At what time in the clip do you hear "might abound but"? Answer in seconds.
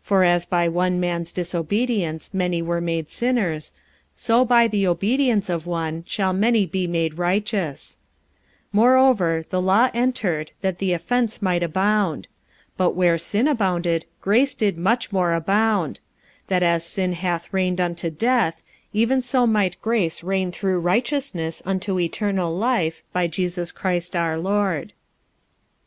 11.42-12.92